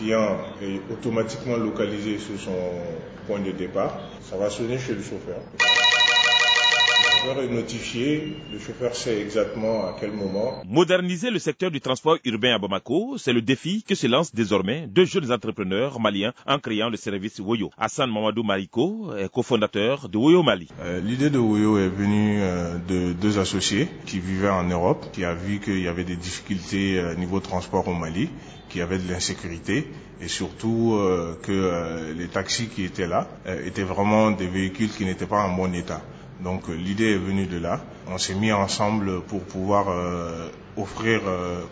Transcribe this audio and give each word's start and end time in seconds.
client 0.00 0.38
est 0.62 0.80
automatiquement 0.90 1.56
localisé 1.56 2.18
sur 2.18 2.40
son 2.40 2.56
point 3.26 3.40
de 3.40 3.50
départ, 3.52 4.00
ça 4.22 4.36
va 4.36 4.48
sonner 4.48 4.78
chez 4.78 4.94
le 4.94 5.02
chauffeur. 5.02 5.40
Le 7.30 7.36
chauffeur 7.36 7.44
est 7.50 7.54
notifié, 7.54 8.32
le 8.52 8.58
chauffeur 8.58 8.96
sait 8.96 9.20
exactement 9.20 9.84
à 9.86 9.96
quel 10.00 10.10
moment. 10.10 10.62
Moderniser 10.66 11.30
le 11.30 11.38
secteur 11.38 11.70
du 11.70 11.80
transport 11.80 12.18
urbain 12.24 12.54
à 12.56 12.58
Bamako, 12.58 13.18
c'est 13.18 13.32
le 13.32 13.40
défi 13.40 13.84
que 13.84 13.94
se 13.94 14.08
lancent 14.08 14.34
désormais 14.34 14.88
deux 14.88 15.04
jeunes 15.04 15.30
entrepreneurs 15.30 16.00
maliens 16.00 16.32
en 16.44 16.58
créant 16.58 16.88
le 16.88 16.96
service 16.96 17.38
Woyo. 17.38 17.70
Hassan 17.78 18.10
Mamadou 18.10 18.42
Mariko 18.42 19.14
est 19.16 19.28
cofondateur 19.28 20.08
de 20.08 20.18
Woyo 20.18 20.42
Mali. 20.42 20.66
Euh, 20.80 21.00
L'idée 21.00 21.30
de 21.30 21.38
Woyo 21.38 21.78
est 21.78 21.88
venue 21.88 22.38
euh, 22.40 22.78
de 22.88 23.12
deux 23.12 23.38
associés 23.38 23.86
qui 24.06 24.18
vivaient 24.18 24.48
en 24.50 24.64
Europe, 24.64 25.06
qui 25.12 25.24
a 25.24 25.34
vu 25.34 25.60
qu'il 25.60 25.80
y 25.80 25.86
avait 25.88 26.04
des 26.04 26.16
difficultés 26.16 26.98
euh, 26.98 27.14
niveau 27.14 27.38
transport 27.38 27.86
au 27.86 27.94
Mali 27.94 28.28
qu'il 28.70 28.80
y 28.80 28.82
avait 28.82 28.98
de 28.98 29.08
l'insécurité 29.10 29.86
et 30.22 30.28
surtout 30.28 30.94
euh, 30.94 31.36
que 31.42 31.52
euh, 31.52 32.14
les 32.14 32.28
taxis 32.28 32.68
qui 32.68 32.84
étaient 32.84 33.06
là 33.06 33.28
euh, 33.46 33.66
étaient 33.66 33.82
vraiment 33.82 34.30
des 34.30 34.46
véhicules 34.46 34.90
qui 34.90 35.04
n'étaient 35.04 35.26
pas 35.26 35.42
en 35.42 35.54
bon 35.54 35.74
état. 35.74 36.02
Donc 36.44 36.68
l'idée 36.68 37.12
est 37.12 37.18
venue 37.18 37.46
de 37.46 37.58
là. 37.58 37.80
On 38.08 38.18
s'est 38.18 38.34
mis 38.34 38.52
ensemble 38.52 39.22
pour 39.22 39.42
pouvoir 39.42 39.86
offrir 40.76 41.20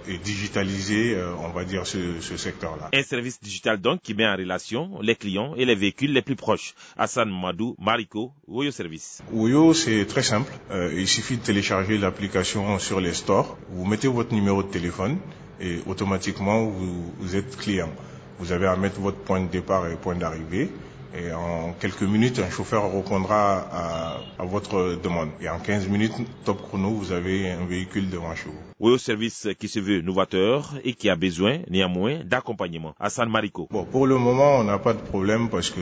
et 0.06 0.18
digitaliser, 0.18 1.16
on 1.42 1.48
va 1.48 1.64
dire, 1.64 1.86
ce, 1.86 2.20
ce 2.20 2.36
secteur-là. 2.36 2.90
Un 2.92 3.02
service 3.02 3.40
digital 3.40 3.80
donc 3.80 4.02
qui 4.02 4.14
met 4.14 4.26
en 4.26 4.36
relation 4.36 5.00
les 5.00 5.16
clients 5.16 5.54
et 5.56 5.64
les 5.64 5.74
véhicules 5.74 6.12
les 6.12 6.22
plus 6.22 6.36
proches. 6.36 6.74
Hassan 6.96 7.30
Madou, 7.30 7.76
Mariko, 7.78 8.32
Woyo 8.46 8.70
Service. 8.70 9.22
Woyo, 9.32 9.72
c'est 9.72 10.04
très 10.06 10.22
simple. 10.22 10.52
il 10.94 11.08
suffit 11.08 11.38
de 11.38 11.42
télécharger 11.42 11.96
l'application 11.98 12.78
sur 12.78 13.00
les 13.00 13.14
stores. 13.14 13.56
Vous 13.70 13.84
mettez 13.86 14.08
votre 14.08 14.34
numéro 14.34 14.62
de 14.62 14.68
téléphone 14.68 15.18
et 15.60 15.80
automatiquement 15.86 16.64
vous, 16.66 17.12
vous, 17.18 17.36
êtes 17.36 17.56
client. 17.56 17.90
Vous 18.38 18.52
avez 18.52 18.66
à 18.66 18.76
mettre 18.76 19.00
votre 19.00 19.18
point 19.18 19.40
de 19.40 19.48
départ 19.48 19.88
et 19.88 19.96
point 19.96 20.14
d'arrivée 20.14 20.70
et 21.16 21.32
en 21.32 21.72
quelques 21.80 22.02
minutes, 22.02 22.38
un 22.38 22.50
chauffeur 22.50 22.92
répondra 22.92 23.58
à, 23.72 24.20
à, 24.38 24.44
votre 24.44 24.98
demande. 25.02 25.30
Et 25.40 25.48
en 25.48 25.58
15 25.58 25.88
minutes, 25.88 26.12
top 26.44 26.60
chrono, 26.68 26.90
vous 26.90 27.12
avez 27.12 27.50
un 27.50 27.64
véhicule 27.64 28.10
devant 28.10 28.34
chez 28.34 28.46
vous. 28.46 28.58
Oui, 28.80 28.92
au 28.92 28.98
service 28.98 29.48
qui 29.58 29.68
se 29.68 29.80
veut 29.80 30.02
novateur 30.02 30.74
et 30.84 30.92
qui 30.92 31.08
a 31.08 31.16
besoin 31.16 31.60
néanmoins 31.70 32.20
d'accompagnement. 32.24 32.94
Hassan 33.00 33.28
Mariko. 33.30 33.68
Bon, 33.70 33.84
pour 33.84 34.06
le 34.06 34.18
moment, 34.18 34.56
on 34.58 34.64
n'a 34.64 34.78
pas 34.78 34.92
de 34.92 35.00
problème 35.00 35.48
parce 35.48 35.70
que 35.70 35.80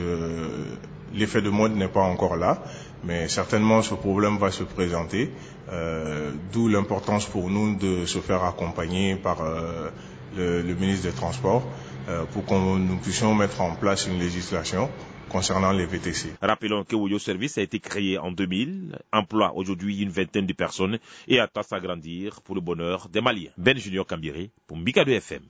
l'effet 1.13 1.41
de 1.41 1.49
mode 1.49 1.75
n'est 1.75 1.87
pas 1.87 2.01
encore 2.01 2.37
là, 2.37 2.63
mais 3.03 3.27
certainement 3.27 3.81
ce 3.81 3.95
problème 3.95 4.37
va 4.37 4.51
se 4.51 4.63
présenter, 4.63 5.31
euh, 5.71 6.31
d'où 6.53 6.67
l'importance 6.67 7.25
pour 7.25 7.49
nous 7.49 7.75
de 7.75 8.05
se 8.05 8.19
faire 8.19 8.43
accompagner 8.43 9.15
par 9.15 9.41
euh, 9.41 9.89
le, 10.37 10.75
ministre 10.75 11.07
des 11.09 11.15
Transports 11.15 11.63
euh, 12.09 12.23
pour 12.25 12.45
que 12.45 12.53
nous 12.53 12.97
puissions 12.97 13.35
mettre 13.35 13.61
en 13.61 13.75
place 13.75 14.07
une 14.07 14.19
législation 14.19 14.89
concernant 15.29 15.71
les 15.71 15.85
VTC. 15.85 16.33
Rappelons 16.41 16.83
que 16.83 16.95
Woyo 16.95 17.19
Service 17.19 17.57
a 17.57 17.61
été 17.61 17.79
créé 17.79 18.17
en 18.17 18.31
2000, 18.31 18.97
emploie 19.11 19.53
aujourd'hui 19.55 20.01
une 20.01 20.09
vingtaine 20.09 20.45
de 20.45 20.53
personnes 20.53 20.99
et 21.27 21.39
attend 21.39 21.63
s'agrandir 21.63 22.41
pour 22.41 22.55
le 22.55 22.61
bonheur 22.61 23.09
des 23.09 23.21
Maliens. 23.21 23.51
Ben 23.57 23.77
Junior 23.77 24.05
Cambiré 24.05 24.51
pour 24.67 24.77
Mikado 24.77 25.11
FM. 25.11 25.43